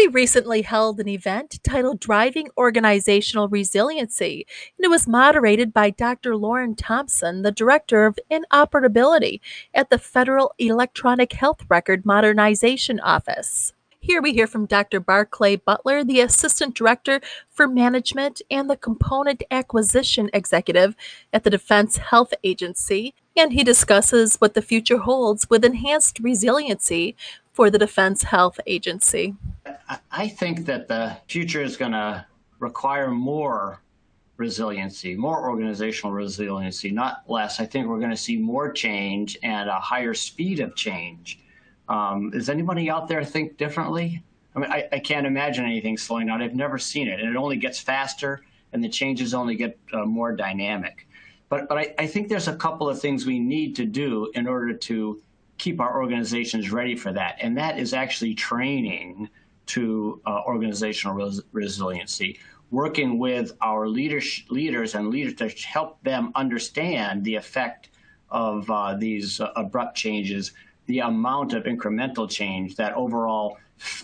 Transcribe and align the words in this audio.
We 0.00 0.06
recently 0.06 0.62
held 0.62 0.98
an 0.98 1.08
event 1.08 1.60
titled 1.62 2.00
Driving 2.00 2.48
Organizational 2.56 3.50
Resiliency, 3.50 4.46
and 4.78 4.84
it 4.86 4.88
was 4.88 5.06
moderated 5.06 5.74
by 5.74 5.90
Dr. 5.90 6.36
Lauren 6.36 6.74
Thompson, 6.74 7.42
the 7.42 7.52
Director 7.52 8.06
of 8.06 8.18
Interoperability 8.30 9.40
at 9.74 9.90
the 9.90 9.98
Federal 9.98 10.54
Electronic 10.58 11.34
Health 11.34 11.66
Record 11.68 12.06
Modernization 12.06 12.98
Office. 13.00 13.74
Here 13.98 14.22
we 14.22 14.32
hear 14.32 14.46
from 14.46 14.64
Dr. 14.64 15.00
Barclay 15.00 15.56
Butler, 15.56 16.02
the 16.02 16.20
Assistant 16.20 16.74
Director 16.74 17.20
for 17.50 17.68
Management 17.68 18.40
and 18.50 18.70
the 18.70 18.78
Component 18.78 19.42
Acquisition 19.50 20.30
Executive 20.32 20.96
at 21.30 21.44
the 21.44 21.50
Defense 21.50 21.98
Health 21.98 22.32
Agency, 22.42 23.12
and 23.36 23.52
he 23.52 23.62
discusses 23.62 24.36
what 24.36 24.54
the 24.54 24.62
future 24.62 24.96
holds 24.96 25.50
with 25.50 25.62
enhanced 25.62 26.20
resiliency 26.20 27.14
for 27.52 27.70
the 27.70 27.78
Defense 27.78 28.22
Health 28.22 28.60
Agency. 28.66 29.34
I 30.10 30.28
think 30.28 30.66
that 30.66 30.88
the 30.88 31.16
future 31.28 31.62
is 31.62 31.76
going 31.76 31.92
to 31.92 32.24
require 32.58 33.10
more 33.10 33.80
resiliency, 34.36 35.14
more 35.14 35.48
organizational 35.48 36.12
resiliency, 36.12 36.90
not 36.90 37.22
less. 37.28 37.60
I 37.60 37.66
think 37.66 37.86
we're 37.86 37.98
going 37.98 38.10
to 38.10 38.16
see 38.16 38.36
more 38.36 38.72
change 38.72 39.38
and 39.42 39.68
a 39.68 39.78
higher 39.78 40.14
speed 40.14 40.60
of 40.60 40.74
change. 40.74 41.40
Um, 41.88 42.30
does 42.30 42.48
anybody 42.48 42.88
out 42.88 43.08
there 43.08 43.22
think 43.24 43.56
differently? 43.56 44.22
I 44.54 44.58
mean, 44.58 44.70
I, 44.72 44.88
I, 44.92 44.98
can't 44.98 45.26
imagine 45.26 45.64
anything 45.64 45.96
slowing 45.96 46.28
down. 46.28 46.40
I've 46.40 46.54
never 46.54 46.78
seen 46.78 47.08
it, 47.08 47.20
and 47.20 47.28
it 47.28 47.36
only 47.36 47.56
gets 47.56 47.78
faster, 47.78 48.42
and 48.72 48.82
the 48.82 48.88
changes 48.88 49.34
only 49.34 49.56
get 49.56 49.78
uh, 49.92 50.04
more 50.04 50.32
dynamic. 50.32 51.06
But, 51.48 51.68
but 51.68 51.78
I, 51.78 51.94
I 51.98 52.06
think 52.06 52.28
there's 52.28 52.48
a 52.48 52.56
couple 52.56 52.88
of 52.88 53.00
things 53.00 53.26
we 53.26 53.38
need 53.38 53.76
to 53.76 53.84
do 53.84 54.30
in 54.34 54.46
order 54.46 54.72
to 54.72 55.20
keep 55.60 55.78
our 55.78 56.00
organizations 56.00 56.72
ready 56.72 56.96
for 56.96 57.12
that, 57.12 57.36
and 57.40 57.56
that 57.58 57.78
is 57.78 57.92
actually 57.92 58.34
training 58.34 59.28
to 59.66 60.20
uh, 60.26 60.40
organizational 60.46 61.14
res 61.14 61.42
resiliency, 61.52 62.40
working 62.70 63.18
with 63.18 63.52
our 63.60 63.86
leaders, 63.86 64.42
leaders 64.48 64.94
and 64.94 65.10
leaders 65.10 65.34
to 65.34 65.48
help 65.68 66.02
them 66.02 66.32
understand 66.34 67.22
the 67.24 67.34
effect 67.34 67.90
of 68.30 68.70
uh, 68.70 68.94
these 68.94 69.38
uh, 69.40 69.52
abrupt 69.54 69.94
changes 69.96 70.52
the 70.86 71.00
amount 71.00 71.52
of 71.52 71.64
incremental 71.64 72.28
change, 72.28 72.74
that 72.76 72.94
overall 72.94 73.58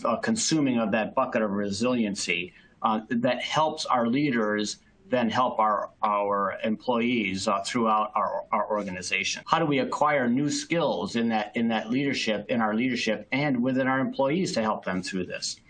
uh, 0.04 0.16
consuming 0.16 0.78
of 0.78 0.92
that 0.92 1.14
bucket 1.14 1.42
of 1.42 1.50
resiliency 1.50 2.52
uh, 2.82 3.00
that 3.08 3.42
helps 3.42 3.86
our 3.86 4.06
leaders 4.06 4.76
then 5.08 5.30
help 5.30 5.58
our, 5.58 5.90
our 6.02 6.58
employees 6.64 7.46
uh, 7.46 7.60
throughout 7.60 8.10
our, 8.14 8.44
our 8.50 8.68
organization. 8.70 9.42
How 9.46 9.58
do 9.58 9.66
we 9.66 9.78
acquire 9.78 10.28
new 10.28 10.50
skills 10.50 11.14
in 11.16 11.28
that, 11.28 11.52
in 11.54 11.68
that 11.68 11.90
leadership, 11.90 12.46
in 12.48 12.60
our 12.60 12.74
leadership, 12.74 13.28
and 13.30 13.62
within 13.62 13.86
our 13.86 14.00
employees 14.00 14.52
to 14.54 14.62
help 14.62 14.84
them 14.84 15.02
through 15.02 15.26
this? 15.26 15.60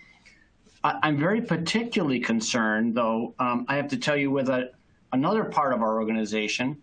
I, 0.82 1.08
am 1.08 1.18
very 1.18 1.42
particularly 1.42 2.20
concerned, 2.20 2.94
though, 2.94 3.34
um, 3.38 3.66
I 3.68 3.76
have 3.76 3.88
to 3.88 3.96
tell 3.96 4.16
you, 4.16 4.30
with 4.30 4.48
a, 4.48 4.70
another 5.12 5.44
part 5.44 5.74
of 5.74 5.82
our 5.82 5.98
organization 6.00 6.82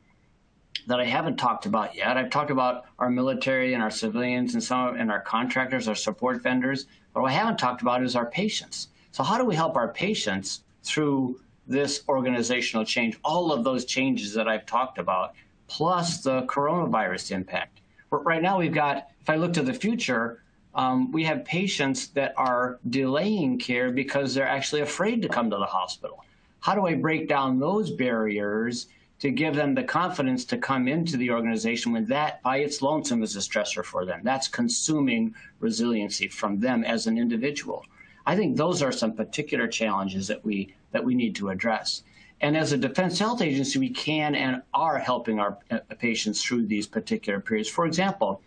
that 0.88 1.00
I 1.00 1.06
haven't 1.06 1.38
talked 1.38 1.66
about 1.66 1.96
yet. 1.96 2.18
I've 2.18 2.30
talked 2.30 2.52
about 2.52 2.86
our 3.00 3.09
military 3.09 3.74
and 3.74 3.81
our 3.81 3.92
civilians 3.92 4.53
and 4.53 4.63
some 4.63 4.96
and 4.96 5.09
our 5.09 5.22
contractors, 5.22 5.88
our 5.88 5.96
support 5.96 6.42
vendors. 6.42 6.88
But 7.13 7.22
what 7.22 7.31
I 7.31 7.36
haven't 7.36 7.58
talked 7.58 7.81
about 7.81 8.03
is 8.03 8.16
our 8.16 8.25
patients. 8.25 8.90
So 9.12 9.24
how 9.24 9.38
do 9.38 9.46
we 9.46 9.56
help 9.56 9.75
our 9.75 9.94
patients 9.94 10.63
through 10.84 11.40
this 11.68 12.03
organizational 12.07 12.85
change, 12.85 13.18
all 13.24 13.51
of 13.51 13.63
those 13.63 13.85
changes 13.85 14.34
that 14.34 14.47
I've 14.47 14.66
talked 14.66 14.97
about, 14.97 15.34
plus 15.68 16.22
the 16.22 16.44
coronavirus 16.44 17.31
impact? 17.31 17.81
Right 18.12 18.41
now 18.41 18.59
we've 18.59 18.74
got, 18.74 19.09
if 19.22 19.29
I 19.29 19.35
look 19.35 19.53
to 19.53 19.63
the 19.63 19.74
future, 19.74 20.44
um, 20.75 21.12
we 21.12 21.24
have 21.24 21.46
patients 21.46 22.07
that 22.09 22.34
are 22.38 22.79
delaying 22.90 23.59
care 23.59 23.91
because 23.91 24.34
they're 24.34 24.47
actually 24.47 24.81
afraid 24.81 25.22
to 25.22 25.29
come 25.29 25.50
to 25.50 25.57
the 25.57 25.66
hospital. 25.66 26.24
How 26.59 26.75
do 26.75 26.85
I 26.85 26.96
break 26.96 27.28
down 27.28 27.59
those 27.59 27.91
barriers 27.91 28.88
to 29.24 29.31
give 29.31 29.56
them 29.56 29.74
the 29.74 29.84
confidence 29.84 30.44
to 30.44 30.57
come 30.57 30.85
into 30.85 31.16
the 31.16 31.31
organization 31.31 31.94
when 31.94 32.06
that 32.06 32.44
by 32.44 32.57
its 32.57 32.81
lonesome 32.81 33.24
is 33.24 33.38
a 33.38 33.40
stressor 33.40 33.81
for 33.81 34.06
them. 34.06 34.19
That's 34.22 34.50
consuming 34.50 35.34
resiliency 35.62 36.28
from 36.28 36.59
them 36.59 36.84
as 36.84 37.07
an 37.07 37.18
individual. 37.18 37.85
I 38.26 38.36
think 38.36 38.58
those 38.58 38.82
are 38.82 38.92
some 38.92 39.14
particular 39.14 39.68
challenges 39.68 40.28
that 40.28 40.44
we 40.44 40.74
that 40.92 41.04
we 41.04 41.16
need 41.16 41.36
to 41.36 41.50
address. 41.50 42.04
And 42.42 42.58
as 42.58 42.72
a 42.72 42.78
defense 42.78 43.20
health 43.20 43.42
agency, 43.42 43.80
we 43.80 43.90
can 43.90 44.36
and 44.36 44.62
are 44.74 45.00
helping 45.00 45.40
our 45.40 45.58
uh, 45.72 45.80
patients 45.98 46.44
through 46.44 46.66
these 46.68 46.88
particular 46.88 47.40
periods. 47.40 47.70
For 47.70 47.86
example, 47.86 48.42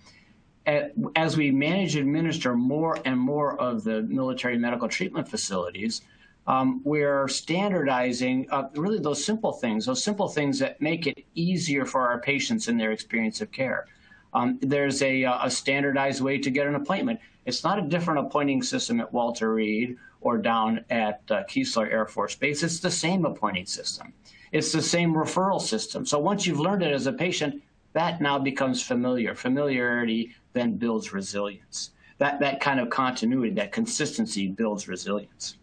as 1.15 1.37
we 1.37 1.51
manage 1.51 1.95
and 1.97 2.07
administer 2.07 2.55
more 2.55 2.99
and 3.05 3.19
more 3.19 3.59
of 3.61 3.85
the 3.85 4.03
military 4.03 4.59
medical 4.59 4.89
treatment 4.89 5.29
facilities, 5.29 6.03
um, 6.47 6.81
we're 6.85 7.27
standardizing 7.29 8.47
uh, 8.51 8.69
really 8.75 8.99
those 8.99 9.25
simple 9.25 9.53
things, 9.53 9.87
those 9.87 10.03
simple 10.03 10.29
things 10.29 10.59
that 10.59 10.81
make 10.81 11.07
it 11.07 11.25
easier 11.35 11.85
for 11.85 12.07
our 12.07 12.21
patients 12.21 12.69
in 12.69 12.77
their 12.77 12.93
experience 12.93 13.41
of 13.41 13.51
care. 13.51 13.87
Um, 14.33 14.59
there's 14.61 15.03
a, 15.03 15.25
uh, 15.25 15.47
a, 15.47 15.51
standardized 15.51 16.21
way 16.21 16.39
to 16.39 16.51
get 16.51 16.67
an 16.67 16.75
appointment. 16.75 17.19
It's 17.47 17.65
not 17.65 17.79
a 17.79 17.83
different 17.83 18.27
appointing 18.27 18.62
system 18.62 19.01
at 19.01 19.12
Walter 19.12 19.55
Reed 19.55 19.97
or 20.21 20.37
down 20.37 20.84
at 20.91 21.23
uh, 21.31 21.45
Keesler 21.45 21.91
Air 21.91 22.07
Force 22.07 22.34
Base. 22.34 22.62
It's 22.62 22.81
the 22.81 22.91
same 22.91 23.25
appointing 23.25 23.67
system. 23.67 24.12
It's 24.53 24.73
the 24.73 24.83
same 24.83 25.15
referral 25.15 25.61
system. 25.61 26.05
So 26.05 26.19
once 26.19 26.47
you've 26.47 26.61
learned 26.61 26.83
it 26.83 26.93
as 26.93 27.07
a 27.07 27.12
patient, 27.12 27.62
that 27.95 28.21
now 28.21 28.39
becomes 28.39 28.83
familiar. 28.83 29.34
Familiarity 29.34 30.34
then 30.53 30.77
builds 30.77 31.12
resilience. 31.12 31.93
That, 32.19 32.41
that 32.41 32.61
kind 32.61 32.81
of 32.81 32.91
continuity, 32.91 33.55
that 33.55 33.73
consistency 33.73 34.49
builds 34.49 34.89
resilience 34.89 35.57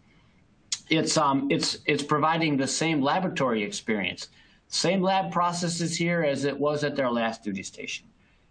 it's 0.90 1.16
um, 1.16 1.48
it's 1.50 1.78
it's 1.86 2.02
providing 2.02 2.56
the 2.56 2.66
same 2.66 3.00
laboratory 3.00 3.62
experience, 3.62 4.28
same 4.68 5.02
lab 5.02 5.32
processes 5.32 5.96
here 5.96 6.22
as 6.22 6.44
it 6.44 6.58
was 6.58 6.84
at 6.84 6.96
their 6.96 7.10
last 7.10 7.42
duty 7.42 7.62
station. 7.62 8.06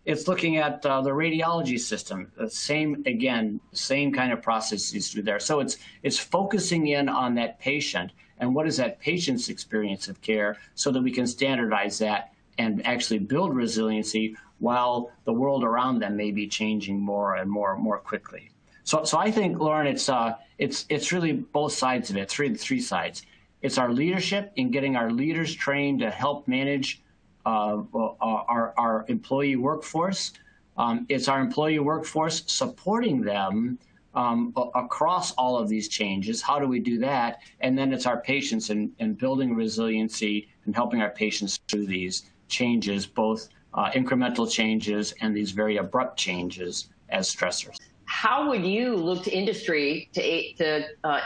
It's 0.05 0.27
looking 0.27 0.57
at 0.57 0.85
uh, 0.85 1.01
the 1.01 1.11
radiology 1.11 1.79
system, 1.79 2.31
the 2.37 2.49
same 2.49 3.03
again, 3.05 3.61
same 3.71 4.11
kind 4.11 4.33
of 4.33 4.41
processes 4.41 5.09
through 5.09 5.23
there. 5.23 5.39
So 5.39 5.59
it's 5.59 5.77
it's 6.03 6.17
focusing 6.17 6.87
in 6.87 7.07
on 7.07 7.35
that 7.35 7.59
patient 7.59 8.11
and 8.39 8.53
what 8.53 8.67
is 8.67 8.77
that 8.77 8.99
patient's 8.99 9.47
experience 9.47 10.07
of 10.09 10.21
care, 10.21 10.57
so 10.75 10.91
that 10.91 11.01
we 11.01 11.11
can 11.11 11.25
standardize 11.25 11.97
that 11.99 12.33
and 12.57 12.85
actually 12.85 13.19
build 13.19 13.55
resiliency 13.55 14.35
while 14.59 15.11
the 15.25 15.33
world 15.33 15.63
around 15.63 15.99
them 15.99 16.15
may 16.15 16.31
be 16.31 16.47
changing 16.47 16.99
more 16.99 17.35
and 17.35 17.49
more 17.49 17.73
and 17.73 17.81
more 17.81 17.99
quickly. 17.99 18.51
So, 18.83 19.03
so 19.03 19.17
I 19.17 19.31
think, 19.31 19.59
Lauren, 19.59 19.87
it's 19.87 20.09
uh, 20.09 20.35
it's 20.57 20.85
it's 20.89 21.11
really 21.13 21.31
both 21.31 21.73
sides 21.73 22.09
of 22.09 22.17
it, 22.17 22.29
three 22.29 22.53
three 22.55 22.81
sides. 22.81 23.23
It's 23.61 23.77
our 23.77 23.93
leadership 23.93 24.51
in 24.57 24.71
getting 24.71 24.97
our 24.97 25.09
leaders 25.09 25.55
trained 25.55 25.99
to 25.99 26.09
help 26.09 26.47
manage 26.47 27.01
our 27.45 28.73
our 28.77 29.05
employee 29.07 29.55
workforce. 29.55 30.33
Um, 30.77 31.05
it's 31.09 31.27
our 31.27 31.39
employee 31.39 31.79
workforce 31.79 32.43
supporting 32.47 33.21
them 33.21 33.77
um, 34.15 34.53
across 34.75 35.31
all 35.33 35.57
of 35.57 35.69
these 35.69 35.87
changes. 35.87 36.41
How 36.41 36.59
do 36.59 36.67
we 36.67 36.79
do 36.79 36.97
that? 36.99 37.39
And 37.59 37.77
then 37.77 37.93
it's 37.93 38.07
our 38.07 38.21
patients 38.21 38.71
and, 38.71 38.91
and 38.99 39.17
building 39.17 39.55
resiliency 39.55 40.47
and 40.65 40.75
helping 40.75 41.01
our 41.01 41.11
patients 41.11 41.59
through 41.67 41.85
these 41.85 42.31
changes, 42.47 43.05
both 43.05 43.49
uh, 43.75 43.91
incremental 43.91 44.51
changes 44.51 45.13
and 45.21 45.35
these 45.35 45.51
very 45.51 45.77
abrupt 45.77 46.17
changes 46.17 46.89
as 47.09 47.33
stressors 47.33 47.77
how 48.13 48.47
would 48.47 48.65
you 48.65 48.95
look 48.95 49.23
to 49.23 49.31
industry 49.31 50.07
to 50.13 50.21
aid, 50.21 50.61
uh, 51.03 51.21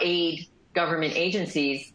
government 0.73 1.13
agencies? 1.15 1.91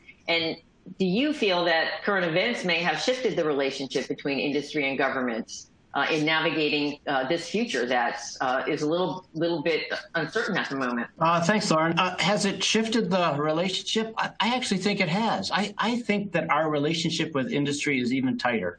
Do 0.98 1.06
you 1.06 1.32
feel 1.32 1.64
that 1.64 2.02
current 2.04 2.26
events 2.26 2.64
may 2.64 2.78
have 2.78 3.00
shifted 3.00 3.36
the 3.36 3.44
relationship 3.44 4.08
between 4.08 4.38
industry 4.38 4.88
and 4.88 4.98
government 4.98 5.66
uh, 5.94 6.06
in 6.10 6.24
navigating 6.24 6.98
uh, 7.06 7.28
this 7.28 7.48
future 7.48 7.86
that 7.86 8.20
uh, 8.40 8.62
is 8.66 8.82
a 8.82 8.86
little 8.86 9.26
little 9.34 9.62
bit 9.62 9.92
uncertain 10.14 10.56
at 10.56 10.68
the 10.68 10.76
moment? 10.76 11.06
Uh, 11.18 11.40
thanks, 11.40 11.70
Lauren. 11.70 11.98
Uh, 11.98 12.16
has 12.18 12.44
it 12.44 12.62
shifted 12.64 13.10
the 13.10 13.34
relationship? 13.38 14.14
I, 14.16 14.30
I, 14.40 14.54
actually 14.54 14.78
think 14.78 15.00
it 15.00 15.08
has. 15.08 15.50
I, 15.50 15.74
I 15.78 16.00
think 16.00 16.32
that 16.32 16.50
our 16.50 16.70
relationship 16.70 17.34
with 17.34 17.52
industry 17.52 18.00
is 18.00 18.12
even 18.12 18.38
tighter. 18.38 18.78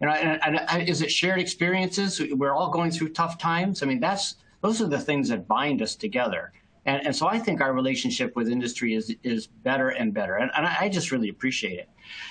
You 0.00 0.08
know, 0.08 0.14
and, 0.14 0.60
and, 0.68 0.88
is 0.88 1.02
it 1.02 1.10
shared 1.10 1.40
experiences? 1.40 2.20
We're 2.32 2.54
all 2.54 2.70
going 2.70 2.90
through 2.90 3.10
tough 3.10 3.38
times. 3.38 3.82
I 3.82 3.86
mean, 3.86 4.00
that's 4.00 4.36
those 4.62 4.80
are 4.80 4.86
the 4.86 4.98
things 4.98 5.28
that 5.28 5.46
bind 5.46 5.82
us 5.82 5.94
together. 5.94 6.52
And, 6.86 7.04
and 7.06 7.16
so 7.16 7.26
I 7.26 7.38
think 7.38 7.60
our 7.60 7.72
relationship 7.72 8.36
with 8.36 8.48
industry 8.48 8.94
is 8.94 9.14
is 9.22 9.48
better 9.48 9.90
and 9.90 10.14
better, 10.14 10.36
and, 10.36 10.50
and 10.56 10.66
I 10.66 10.88
just 10.88 11.10
really 11.10 11.28
appreciate 11.28 11.80
it. 11.80 11.88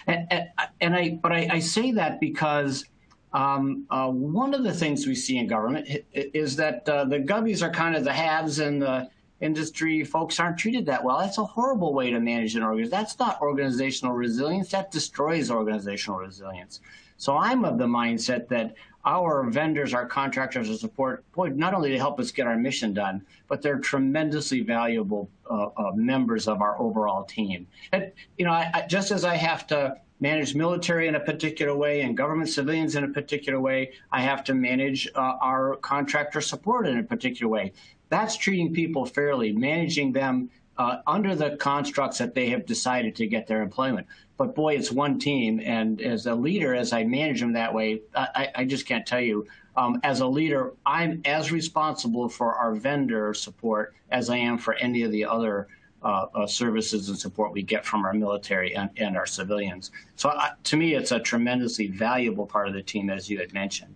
And, 0.08 0.50
and, 0.82 0.96
I, 0.96 1.20
but 1.22 1.32
I, 1.34 1.48
I, 1.52 1.60
say 1.60 1.92
that 1.92 2.22
because 2.22 2.86
um, 3.34 3.86
uh, 3.90 4.08
one 4.10 4.54
of 4.54 4.64
the 4.64 4.74
things 4.74 5.06
we 5.06 5.16
see 5.16 5.38
in 5.38 5.48
government 5.48 5.88
is 6.14 6.56
that 6.56 6.88
uh, 6.88 7.04
the 7.04 7.20
gubbies 7.20 7.62
are 7.62 7.70
kind 7.70 7.96
of 7.96 8.06
the 8.06 8.14
haves 8.14 8.60
and 8.60 8.82
the 8.82 9.10
industry 9.42 10.06
folks 10.06 10.40
aren't 10.40 10.58
treated 10.58 10.86
that 10.86 11.04
well. 11.04 11.20
That's 11.20 11.38
a 11.38 11.44
horrible 11.44 11.94
way 11.94 12.10
to 12.12 12.20
manage 12.22 12.56
an 12.56 12.64
organization. 12.64 12.92
That's 12.92 13.20
not 13.20 13.42
organizational 13.42 14.16
resilience. 14.16 14.70
That 14.72 14.92
destroys 14.92 15.52
organizational 15.52 16.20
resilience. 16.20 16.80
So 17.18 17.38
I'm 17.38 17.66
of 17.66 17.78
the 17.78 17.88
mindset 17.88 18.48
that 18.50 18.76
our 19.06 19.44
vendors, 19.50 19.94
our 19.94 20.06
contractors, 20.06 20.70
and 20.70 20.80
support, 20.80 21.24
boy, 21.34 21.50
not 21.50 21.74
only 21.74 21.92
to 21.92 21.98
help 21.98 22.20
us 22.20 22.32
get 22.32 22.48
our 22.48 22.58
mission 22.58 22.94
done, 22.94 23.24
but 23.48 23.62
they're 23.62 23.80
tremendously 23.80 24.62
valuable 24.62 25.30
uh, 25.50 25.68
uh, 25.78 25.92
members 25.94 26.48
of 26.48 26.62
our 26.62 26.80
overall 26.80 27.24
team. 27.24 27.68
And, 27.92 28.12
you 28.38 28.46
know, 28.46 28.52
I, 28.52 28.72
I, 28.74 28.82
just 28.88 29.12
as 29.12 29.24
I 29.24 29.36
have 29.36 29.68
to 29.68 29.96
manage 30.20 30.56
military 30.56 31.08
in 31.08 31.16
a 31.16 31.20
particular 31.20 31.76
way 31.76 32.02
and 32.02 32.18
government 32.18 32.50
civilians 32.50 32.96
in 32.96 33.04
a 33.04 33.10
particular 33.10 33.60
way, 33.60 33.92
I 34.12 34.22
have 34.22 34.44
to 34.46 34.54
manage 34.54 35.08
uh, 35.14 35.20
our 35.42 35.76
contractor 35.78 36.42
support 36.42 36.88
in 36.88 36.98
a 36.98 37.04
particular 37.04 37.50
way. 37.50 37.74
That's 38.10 38.38
treating 38.38 38.74
people 38.74 39.06
fairly, 39.06 39.52
managing 39.52 40.14
them 40.14 40.50
uh, 40.78 40.98
under 41.08 41.36
the 41.36 41.56
constructs 41.58 42.18
that 42.18 42.36
they 42.36 42.50
have 42.50 42.66
decided 42.66 43.16
to 43.16 43.28
get 43.28 43.48
their 43.48 43.62
employment. 43.62 44.08
But 44.38 44.56
boy, 44.56 44.76
it's 44.76 44.92
one 44.92 45.18
team, 45.18 45.62
and 45.64 46.02
as 46.02 46.26
a 46.26 46.36
leader, 46.36 46.76
as 46.76 46.92
I 46.92 47.04
manage 47.06 47.40
them 47.40 47.54
that 47.54 47.74
way, 47.74 48.02
I, 48.16 48.50
I 48.56 48.66
just 48.66 48.86
can't 48.86 49.06
tell 49.06 49.22
you. 49.22 49.48
Um, 49.78 50.00
as 50.04 50.22
a 50.22 50.28
leader, 50.28 50.74
I'm 50.86 51.22
as 51.26 51.52
responsible 51.52 52.30
for 52.30 52.54
our 52.54 52.76
vendor 52.76 53.34
support 53.34 53.94
as 54.10 54.30
I 54.30 54.38
am 54.38 54.58
for 54.58 54.74
any 54.76 55.04
of 55.04 55.12
the 55.12 55.26
other 55.26 55.68
uh, 56.02 56.28
uh, 56.34 56.48
services 56.48 57.10
and 57.10 57.18
support 57.18 57.52
we 57.52 57.62
get 57.62 57.86
from 57.86 58.06
our 58.06 58.14
military 58.14 58.76
and, 58.76 58.90
and 58.98 59.18
our 59.18 59.26
civilians. 59.26 59.92
So 60.16 60.30
uh, 60.30 60.52
to 60.66 60.78
me, 60.78 60.94
it's 60.94 61.12
a 61.12 61.20
tremendously 61.20 61.88
valuable 61.88 62.46
part 62.46 62.68
of 62.68 62.74
the 62.74 62.82
team, 62.84 63.10
as 63.10 63.30
you 63.30 63.40
had 63.40 63.54
mentioned. 63.54 63.96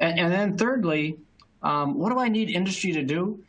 And, 0.00 0.18
and 0.18 0.32
then 0.32 0.56
thirdly, 0.56 1.18
um, 1.62 1.98
what 1.98 2.10
do 2.10 2.18
I 2.18 2.28
need 2.28 2.50
industry 2.50 2.92
to 2.92 3.02
do? 3.02 3.44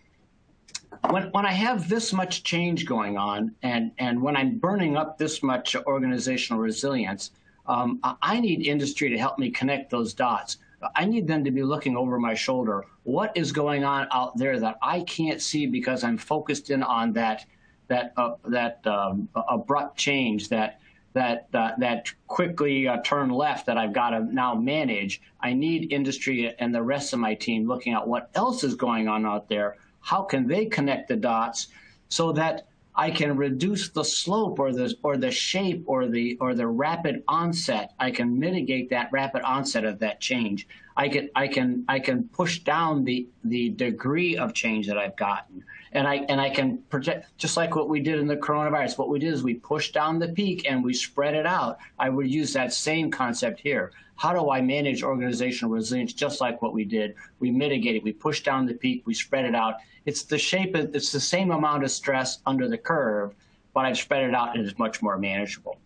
When, 1.10 1.24
when 1.32 1.46
I 1.46 1.52
have 1.52 1.90
this 1.90 2.14
much 2.14 2.44
change 2.44 2.86
going 2.86 3.18
on 3.18 3.54
and, 3.64 3.92
and 3.98 4.22
when 4.22 4.36
I'm 4.36 4.58
burning 4.58 4.98
up 4.98 5.18
this 5.18 5.44
much 5.44 5.76
organizational 5.76 6.62
resilience, 6.62 7.32
um, 7.66 8.00
I 8.22 8.40
need 8.40 8.66
industry 8.66 9.10
to 9.10 9.18
help 9.18 9.38
me 9.40 9.50
connect 9.50 9.90
those 9.90 10.14
dots. 10.14 10.58
I 10.96 11.06
need 11.06 11.28
them 11.28 11.44
to 11.44 11.52
be 11.52 11.64
looking 11.64 11.98
over 11.98 12.20
my 12.20 12.34
shoulder. 12.34 12.86
What 13.04 13.36
is 13.36 13.52
going 13.52 13.84
on 13.84 14.08
out 14.12 14.38
there 14.38 14.60
that 14.60 14.78
I 14.82 15.02
can't 15.02 15.42
see 15.42 15.66
because 15.66 16.04
I'm 16.04 16.18
focused 16.18 16.70
in 16.70 16.84
on 16.84 17.14
that 17.14 17.46
that 17.88 18.14
uh, 18.18 18.36
that 18.46 18.86
um, 18.86 19.30
abrupt 19.50 19.98
change 19.98 20.50
that 20.50 20.80
that 21.14 21.48
uh, 21.54 21.72
that 21.80 22.12
quickly 22.28 22.88
uh, 22.88 22.98
turn 23.04 23.30
left 23.30 23.66
that 23.66 23.78
I've 23.78 23.94
got 23.94 24.12
to 24.12 24.20
now 24.34 24.54
manage. 24.54 25.22
I 25.42 25.54
need 25.54 25.92
industry 25.92 26.54
and 26.60 26.74
the 26.74 26.84
rest 26.84 27.12
of 27.14 27.20
my 27.20 27.34
team 27.34 27.68
looking 27.68 27.94
at 27.94 28.08
what 28.08 28.30
else 28.36 28.64
is 28.64 28.76
going 28.76 29.08
on 29.08 29.26
out 29.26 29.50
there 29.50 29.78
how 30.08 30.22
can 30.22 30.48
they 30.48 30.66
connect 30.66 31.10
the 31.10 31.18
dots 31.18 31.68
so 32.08 32.32
that 32.32 32.66
I 32.96 33.12
can 33.12 33.36
reduce 33.36 33.90
the 33.90 34.06
slope 34.06 34.58
or 34.58 34.72
the 34.72 34.96
or 35.04 35.18
the 35.18 35.32
shape 35.32 35.84
or 35.86 36.08
the 36.08 36.38
or 36.40 36.56
the 36.56 36.66
rapid 36.66 37.24
onset. 37.28 37.94
I 38.00 38.10
can 38.12 38.40
mitigate 38.40 38.90
that 38.90 39.12
rapid 39.12 39.42
onset 39.44 39.84
of 39.84 40.00
that 40.00 40.22
change. 40.22 40.66
I 40.96 41.10
can 41.10 41.30
I 41.36 41.48
can 41.50 41.84
I 41.90 42.00
can 42.00 42.24
push 42.30 42.60
down 42.60 43.04
the 43.04 43.28
the 43.44 43.70
degree 43.70 44.38
of 44.38 44.54
change 44.54 44.88
that 44.88 44.98
I've 44.98 45.18
gotten. 45.18 45.64
And 45.94 46.08
I 46.08 46.16
and 46.30 46.40
I 46.42 46.50
can 46.50 46.80
project 46.90 47.28
just 47.38 47.58
like 47.58 47.76
what 47.76 47.90
we 47.90 48.00
did 48.00 48.20
in 48.20 48.28
the 48.28 48.38
coronavirus. 48.38 48.98
What 48.98 49.10
we 49.10 49.20
did 49.20 49.34
is 49.34 49.44
we 49.44 49.56
pushed 49.56 49.94
down 49.94 50.20
the 50.20 50.30
peak 50.30 50.66
and 50.70 50.84
we 50.84 50.94
spread 50.94 51.34
it 51.34 51.46
out. 51.46 51.78
I 51.98 52.10
would 52.10 52.30
use 52.30 52.54
that 52.54 52.74
same 52.74 53.10
concept 53.10 53.60
here. 53.60 53.92
How 54.18 54.34
do 54.34 54.50
I 54.50 54.62
manage 54.62 55.04
organizational 55.04 55.74
resilience 55.74 56.12
just 56.12 56.42
like 56.42 56.62
what 56.62 56.74
we 56.74 56.84
did? 56.84 57.14
We 57.40 57.52
mitigate 57.52 57.96
it. 57.96 58.04
We 58.04 58.14
push 58.14 58.42
down 58.42 58.66
the 58.66 58.74
peak, 58.74 59.04
we 59.06 59.14
spread 59.14 59.46
it 59.46 59.54
out, 59.54 59.76
it's 60.08 60.24
the 60.24 60.38
shape, 60.38 60.74
of, 60.74 60.96
it's 60.96 61.12
the 61.12 61.20
same 61.20 61.52
amount 61.52 61.84
of 61.84 61.92
stress 61.92 62.40
under 62.46 62.68
the 62.68 62.78
curve, 62.78 63.36
but 63.74 63.86
I've 63.86 63.98
spread 63.98 64.24
it 64.24 64.34
out 64.34 64.58
and 64.58 64.66
it's 64.66 64.80
much 64.80 65.04
more 65.04 65.18
manageable. 65.18 65.78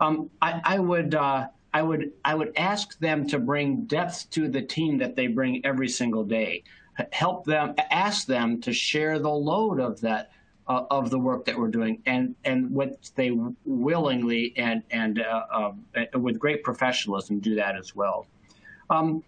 Um, 0.00 0.30
I, 0.42 0.60
I, 0.64 0.78
would, 0.78 1.14
uh, 1.14 1.46
I 1.76 1.82
would, 1.82 2.12
I 2.24 2.34
would 2.34 2.54
ask 2.56 2.98
them 3.00 3.26
to 3.26 3.38
bring 3.38 3.84
depth 3.84 4.30
to 4.30 4.48
the 4.48 4.62
team 4.62 4.96
that 4.96 5.14
they 5.14 5.26
bring 5.26 5.60
every 5.66 5.90
single 5.90 6.24
day. 6.24 6.64
Help 7.12 7.44
them, 7.44 7.74
ask 7.90 8.26
them 8.26 8.62
to 8.62 8.72
share 8.72 9.18
the 9.18 9.28
load 9.28 9.78
of 9.78 10.00
that, 10.00 10.30
uh, 10.68 10.84
of 10.90 11.10
the 11.10 11.18
work 11.18 11.44
that 11.44 11.58
we're 11.58 11.68
doing, 11.68 12.00
and 12.06 12.34
and 12.46 12.70
what 12.70 13.10
they 13.14 13.30
willingly 13.66 14.54
and 14.56 14.82
and 14.90 15.20
uh, 15.20 15.44
uh, 15.52 16.18
with 16.18 16.38
great 16.38 16.62
professionalism 16.64 17.40
do 17.40 17.54
that 17.56 17.76
as 17.76 17.94
well. 17.94 18.26
Um, 18.88 19.22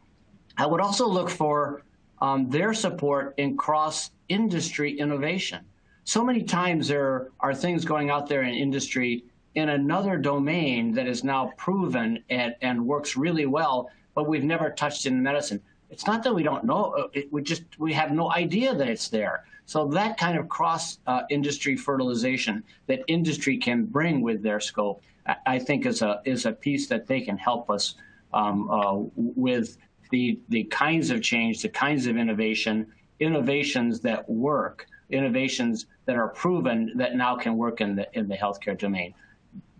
I 0.56 0.65
would 0.65 0.81
also 0.81 1.06
look 1.06 1.29
for 1.29 1.83
um, 2.23 2.49
their 2.49 2.73
support 2.73 3.35
in 3.37 3.59
cross 3.59 4.11
industry 4.31 4.99
innovation. 4.99 5.67
So 6.05 6.25
many 6.25 6.43
times 6.44 6.89
there 6.89 7.29
are 7.41 7.55
things 7.55 7.85
going 7.85 8.09
out 8.09 8.27
there 8.27 8.43
in 8.43 8.55
industry 8.55 9.25
in 9.55 9.71
another 9.71 10.17
domain 10.17 10.93
that 10.93 11.06
is 11.06 11.25
now 11.25 11.53
proven 11.56 12.23
and, 12.31 12.55
and 12.61 12.87
works 12.87 13.17
really 13.17 13.47
well, 13.47 13.91
but 14.15 14.29
we've 14.29 14.45
never 14.45 14.71
touched 14.71 15.06
in 15.06 15.23
medicine. 15.23 15.61
It's 15.91 16.06
not 16.06 16.23
that 16.25 16.35
we 16.35 16.43
don't 16.43 16.65
know, 16.65 16.95
uh, 16.99 17.09
it, 17.12 17.33
we 17.33 17.43
just, 17.43 17.62
we 17.79 17.93
have 17.95 18.12
no 18.12 18.31
idea 18.33 18.75
that 18.75 18.89
it's 18.89 19.09
there. 19.09 19.45
So 19.65 19.87
that 19.89 20.19
kind 20.19 20.39
of 20.39 20.49
cross 20.49 20.99
uh, 21.06 21.23
industry 21.31 21.77
fertilization 21.77 22.62
that 22.87 23.00
industry 23.06 23.56
can 23.56 23.85
bring 23.85 24.21
with 24.21 24.43
their 24.43 24.61
scope, 24.61 25.03
I, 25.27 25.37
I 25.47 25.59
think 25.59 25.87
is 25.87 26.03
a, 26.03 26.21
is 26.25 26.47
a 26.47 26.53
piece 26.53 26.87
that 26.89 27.06
they 27.06 27.21
can 27.21 27.39
help 27.39 27.71
us 27.71 27.94
um, 28.33 28.71
uh, 28.71 28.97
with 29.17 29.79
the, 30.11 30.39
the 30.49 30.65
kinds 30.65 31.11
of 31.11 31.23
change, 31.23 31.62
the 31.62 31.69
kinds 31.69 32.06
of 32.06 32.17
innovation, 32.17 32.87
innovations 33.21 34.01
that 34.01 34.29
work, 34.29 34.87
innovations 35.11 35.87
that 36.06 36.17
are 36.17 36.29
proven 36.29 36.93
that 36.97 37.17
now 37.17 37.37
can 37.37 37.56
work 37.56 37.81
in 37.81 37.97
the, 37.97 38.06
in 38.19 38.29
the 38.29 38.37
healthcare 38.37 38.79
domain. 38.79 39.15